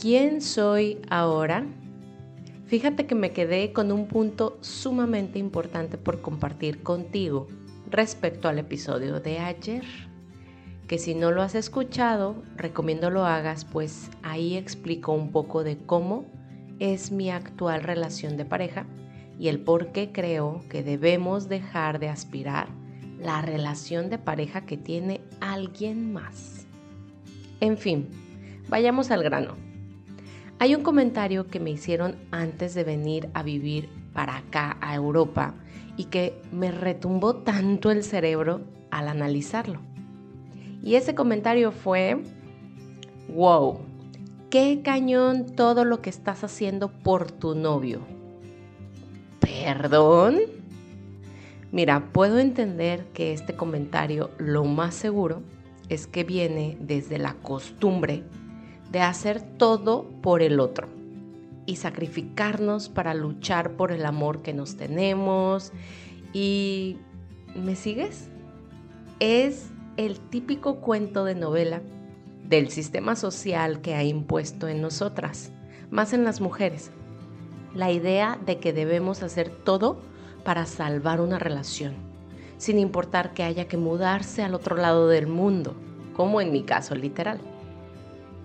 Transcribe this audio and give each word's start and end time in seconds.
¿Quién 0.00 0.40
soy 0.40 0.98
ahora? 1.10 1.66
Fíjate 2.64 3.04
que 3.04 3.14
me 3.14 3.32
quedé 3.32 3.74
con 3.74 3.92
un 3.92 4.08
punto 4.08 4.56
sumamente 4.62 5.38
importante 5.38 5.98
por 5.98 6.22
compartir 6.22 6.82
contigo 6.82 7.48
respecto 7.90 8.48
al 8.48 8.58
episodio 8.58 9.20
de 9.20 9.40
ayer. 9.40 9.84
Que 10.88 10.96
si 10.96 11.14
no 11.14 11.32
lo 11.32 11.42
has 11.42 11.54
escuchado, 11.54 12.42
recomiendo 12.56 13.10
lo 13.10 13.26
hagas, 13.26 13.66
pues 13.66 14.10
ahí 14.22 14.56
explico 14.56 15.12
un 15.12 15.32
poco 15.32 15.64
de 15.64 15.76
cómo 15.76 16.24
es 16.78 17.12
mi 17.12 17.28
actual 17.30 17.82
relación 17.82 18.38
de 18.38 18.46
pareja 18.46 18.86
y 19.38 19.48
el 19.48 19.60
por 19.60 19.92
qué 19.92 20.12
creo 20.12 20.62
que 20.70 20.82
debemos 20.82 21.50
dejar 21.50 21.98
de 21.98 22.08
aspirar 22.08 22.68
la 23.18 23.42
relación 23.42 24.08
de 24.08 24.16
pareja 24.16 24.64
que 24.64 24.78
tiene 24.78 25.20
alguien 25.42 26.10
más. 26.10 26.66
En 27.60 27.76
fin, 27.76 28.08
vayamos 28.70 29.10
al 29.10 29.22
grano. 29.22 29.69
Hay 30.60 30.74
un 30.74 30.82
comentario 30.82 31.46
que 31.46 31.58
me 31.58 31.70
hicieron 31.70 32.16
antes 32.30 32.74
de 32.74 32.84
venir 32.84 33.30
a 33.32 33.42
vivir 33.42 33.88
para 34.12 34.36
acá, 34.36 34.76
a 34.82 34.94
Europa, 34.94 35.54
y 35.96 36.04
que 36.04 36.38
me 36.52 36.70
retumbó 36.70 37.36
tanto 37.36 37.90
el 37.90 38.04
cerebro 38.04 38.60
al 38.90 39.08
analizarlo. 39.08 39.80
Y 40.82 40.96
ese 40.96 41.14
comentario 41.14 41.72
fue, 41.72 42.22
wow, 43.34 43.78
qué 44.50 44.82
cañón 44.84 45.46
todo 45.46 45.86
lo 45.86 46.02
que 46.02 46.10
estás 46.10 46.44
haciendo 46.44 46.88
por 46.88 47.30
tu 47.30 47.54
novio. 47.54 48.00
¿Perdón? 49.40 50.40
Mira, 51.72 52.10
puedo 52.12 52.38
entender 52.38 53.06
que 53.14 53.32
este 53.32 53.54
comentario 53.54 54.30
lo 54.36 54.66
más 54.66 54.94
seguro 54.94 55.40
es 55.88 56.06
que 56.06 56.22
viene 56.22 56.76
desde 56.80 57.16
la 57.16 57.32
costumbre 57.32 58.24
de 58.90 59.00
hacer 59.00 59.40
todo 59.40 60.04
por 60.22 60.42
el 60.42 60.60
otro 60.60 60.88
y 61.66 61.76
sacrificarnos 61.76 62.88
para 62.88 63.14
luchar 63.14 63.72
por 63.72 63.92
el 63.92 64.04
amor 64.04 64.42
que 64.42 64.52
nos 64.52 64.76
tenemos. 64.76 65.72
¿Y 66.32 66.96
me 67.54 67.76
sigues? 67.76 68.28
Es 69.20 69.68
el 69.96 70.18
típico 70.18 70.76
cuento 70.76 71.24
de 71.24 71.34
novela 71.34 71.82
del 72.48 72.70
sistema 72.70 73.14
social 73.14 73.80
que 73.80 73.94
ha 73.94 74.02
impuesto 74.02 74.66
en 74.66 74.80
nosotras, 74.82 75.52
más 75.90 76.12
en 76.12 76.24
las 76.24 76.40
mujeres. 76.40 76.90
La 77.74 77.92
idea 77.92 78.38
de 78.44 78.58
que 78.58 78.72
debemos 78.72 79.22
hacer 79.22 79.50
todo 79.50 80.00
para 80.44 80.66
salvar 80.66 81.20
una 81.20 81.38
relación, 81.38 81.94
sin 82.58 82.80
importar 82.80 83.32
que 83.32 83.44
haya 83.44 83.68
que 83.68 83.76
mudarse 83.76 84.42
al 84.42 84.54
otro 84.54 84.76
lado 84.76 85.06
del 85.06 85.28
mundo, 85.28 85.76
como 86.16 86.40
en 86.40 86.50
mi 86.50 86.64
caso 86.64 86.96
literal. 86.96 87.40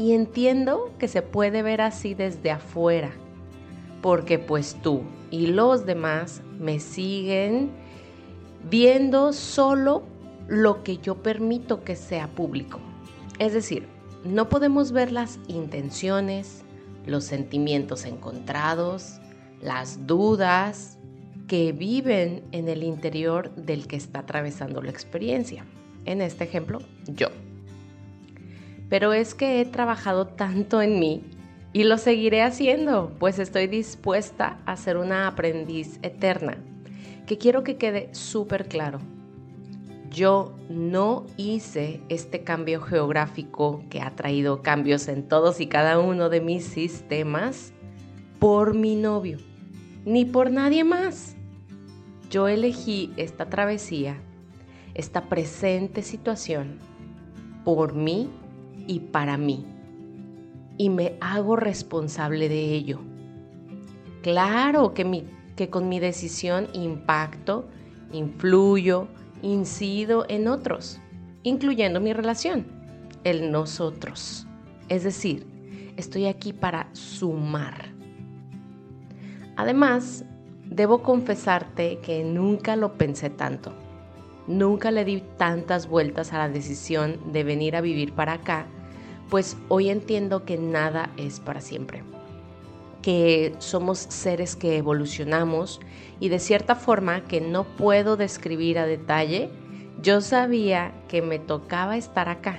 Y 0.00 0.14
entiendo 0.14 0.94
que 0.98 1.08
se 1.08 1.20
puede 1.20 1.62
ver 1.62 1.82
así 1.82 2.14
desde 2.14 2.50
afuera, 2.50 3.10
porque 4.00 4.38
pues 4.38 4.78
tú 4.82 5.02
y 5.30 5.48
los 5.48 5.84
demás 5.84 6.40
me 6.58 6.80
siguen 6.80 7.68
viendo 8.70 9.34
solo 9.34 10.02
lo 10.48 10.82
que 10.84 10.96
yo 10.96 11.16
permito 11.22 11.84
que 11.84 11.96
sea 11.96 12.28
público. 12.28 12.80
Es 13.38 13.52
decir, 13.52 13.88
no 14.24 14.48
podemos 14.48 14.90
ver 14.90 15.12
las 15.12 15.38
intenciones, 15.48 16.64
los 17.04 17.24
sentimientos 17.24 18.06
encontrados, 18.06 19.20
las 19.60 20.06
dudas 20.06 20.96
que 21.46 21.72
viven 21.72 22.42
en 22.52 22.70
el 22.70 22.84
interior 22.84 23.54
del 23.54 23.86
que 23.86 23.96
está 23.96 24.20
atravesando 24.20 24.80
la 24.80 24.92
experiencia. 24.92 25.66
En 26.06 26.22
este 26.22 26.44
ejemplo, 26.44 26.78
yo 27.06 27.28
pero 28.90 29.14
es 29.14 29.34
que 29.34 29.60
he 29.60 29.64
trabajado 29.64 30.26
tanto 30.26 30.82
en 30.82 30.98
mí 30.98 31.22
y 31.72 31.84
lo 31.84 31.96
seguiré 31.96 32.42
haciendo, 32.42 33.14
pues 33.20 33.38
estoy 33.38 33.68
dispuesta 33.68 34.58
a 34.66 34.76
ser 34.76 34.96
una 34.96 35.28
aprendiz 35.28 36.00
eterna, 36.02 36.58
que 37.26 37.38
quiero 37.38 37.62
que 37.62 37.76
quede 37.76 38.12
súper 38.12 38.66
claro. 38.66 38.98
Yo 40.10 40.52
no 40.68 41.24
hice 41.36 42.00
este 42.08 42.42
cambio 42.42 42.80
geográfico 42.80 43.84
que 43.88 44.00
ha 44.00 44.10
traído 44.16 44.60
cambios 44.60 45.06
en 45.06 45.28
todos 45.28 45.60
y 45.60 45.68
cada 45.68 46.00
uno 46.00 46.28
de 46.28 46.40
mis 46.40 46.64
sistemas 46.64 47.72
por 48.40 48.74
mi 48.74 48.96
novio, 48.96 49.38
ni 50.04 50.24
por 50.24 50.50
nadie 50.50 50.82
más. 50.82 51.36
Yo 52.28 52.48
elegí 52.48 53.12
esta 53.16 53.48
travesía, 53.48 54.16
esta 54.94 55.28
presente 55.28 56.02
situación, 56.02 56.80
por 57.64 57.94
mí 57.94 58.28
y 58.86 59.00
para 59.00 59.36
mí. 59.36 59.64
Y 60.76 60.90
me 60.90 61.14
hago 61.20 61.56
responsable 61.56 62.48
de 62.48 62.74
ello. 62.74 63.00
Claro 64.22 64.94
que, 64.94 65.24
con 65.70 65.88
mi 65.88 66.00
decisión 66.00 66.68
impacto, 66.72 67.68
influyo, 68.12 69.08
incido 69.42 70.24
en 70.28 70.48
otros, 70.48 71.00
incluyendo 71.42 72.00
mi 72.00 72.12
relación, 72.12 72.66
el 73.24 73.50
nosotros. 73.50 74.46
Es 74.88 75.04
decir, 75.04 75.46
estoy 75.96 76.26
aquí 76.26 76.52
para 76.52 76.88
sumar. 76.92 77.90
Además, 79.56 80.24
debo 80.64 81.02
confesarte 81.02 81.98
que 81.98 82.24
nunca 82.24 82.76
lo 82.76 82.94
pensé 82.94 83.28
tanto. 83.30 83.72
Nunca 84.46 84.90
le 84.90 85.04
di 85.04 85.22
tantas 85.36 85.88
vueltas 85.88 86.32
a 86.32 86.38
la 86.38 86.48
decisión 86.48 87.32
de 87.32 87.44
venir 87.44 87.76
a 87.76 87.80
vivir 87.80 88.12
para 88.12 88.34
acá 88.34 88.66
pues 89.30 89.56
hoy 89.68 89.88
entiendo 89.88 90.44
que 90.44 90.58
nada 90.58 91.10
es 91.16 91.40
para 91.40 91.60
siempre, 91.60 92.02
que 93.00 93.54
somos 93.58 93.98
seres 93.98 94.56
que 94.56 94.76
evolucionamos 94.76 95.80
y 96.18 96.28
de 96.28 96.40
cierta 96.40 96.74
forma 96.74 97.22
que 97.22 97.40
no 97.40 97.64
puedo 97.64 98.16
describir 98.16 98.78
a 98.78 98.86
detalle, 98.86 99.48
yo 100.02 100.20
sabía 100.20 100.92
que 101.08 101.22
me 101.22 101.38
tocaba 101.38 101.96
estar 101.96 102.28
acá, 102.28 102.58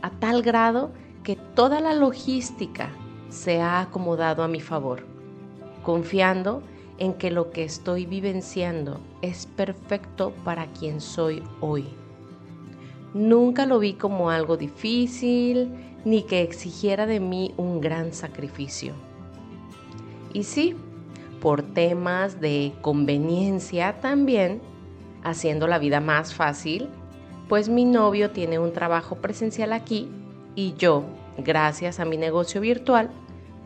a 0.00 0.10
tal 0.10 0.42
grado 0.42 0.90
que 1.22 1.36
toda 1.36 1.80
la 1.80 1.92
logística 1.92 2.90
se 3.28 3.60
ha 3.60 3.80
acomodado 3.80 4.42
a 4.42 4.48
mi 4.48 4.60
favor, 4.60 5.04
confiando 5.82 6.62
en 6.98 7.14
que 7.14 7.30
lo 7.30 7.50
que 7.50 7.64
estoy 7.64 8.06
vivenciando 8.06 9.00
es 9.22 9.46
perfecto 9.46 10.32
para 10.44 10.66
quien 10.68 11.00
soy 11.00 11.42
hoy. 11.60 11.86
Nunca 13.14 13.66
lo 13.66 13.78
vi 13.78 13.94
como 13.94 14.30
algo 14.30 14.56
difícil 14.56 15.70
ni 16.04 16.22
que 16.22 16.42
exigiera 16.42 17.06
de 17.06 17.20
mí 17.20 17.54
un 17.56 17.80
gran 17.80 18.12
sacrificio. 18.12 18.94
Y 20.32 20.42
sí, 20.42 20.74
por 21.40 21.62
temas 21.62 22.40
de 22.40 22.72
conveniencia 22.80 24.00
también, 24.00 24.60
haciendo 25.22 25.66
la 25.66 25.78
vida 25.78 26.00
más 26.00 26.34
fácil, 26.34 26.88
pues 27.48 27.68
mi 27.68 27.84
novio 27.84 28.30
tiene 28.30 28.58
un 28.58 28.72
trabajo 28.72 29.16
presencial 29.16 29.72
aquí 29.72 30.08
y 30.54 30.74
yo, 30.74 31.04
gracias 31.38 32.00
a 32.00 32.04
mi 32.04 32.16
negocio 32.16 32.60
virtual, 32.60 33.10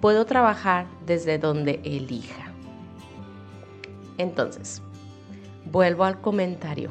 puedo 0.00 0.26
trabajar 0.26 0.86
desde 1.06 1.38
donde 1.38 1.80
elija. 1.84 2.47
Entonces, 4.18 4.82
vuelvo 5.64 6.04
al 6.04 6.20
comentario. 6.20 6.90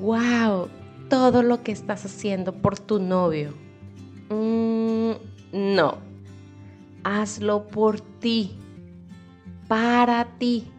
¡Wow! 0.00 0.68
todo 1.08 1.42
lo 1.42 1.62
que 1.62 1.72
estás 1.72 2.04
haciendo 2.04 2.52
por 2.52 2.78
tu 2.78 2.98
novio. 2.98 3.52
Mm, 4.30 5.12
no, 5.52 5.98
hazlo 7.04 7.68
por 7.68 8.00
ti, 8.00 8.58
para 9.68 10.24
ti, 10.38 10.70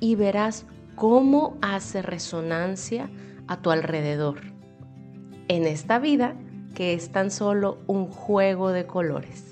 y 0.00 0.16
verás 0.16 0.66
cómo 0.96 1.56
hace 1.62 2.02
resonancia 2.02 3.10
a 3.46 3.56
tu 3.62 3.70
alrededor. 3.70 4.40
En 5.48 5.66
esta 5.66 5.98
vida 5.98 6.34
que 6.74 6.94
es 6.94 7.10
tan 7.12 7.30
solo 7.30 7.78
un 7.86 8.06
juego 8.06 8.70
de 8.70 8.86
colores. 8.86 9.51